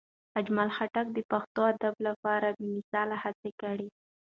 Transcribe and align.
اجمل 0.39 0.69
خټک 0.75 1.07
د 1.13 1.17
پښتو 1.31 1.61
ادب 1.71 1.95
لپاره 2.07 2.47
بې 2.57 2.67
مثاله 2.77 3.15
هڅې 3.23 3.49
کړي. 3.61 3.87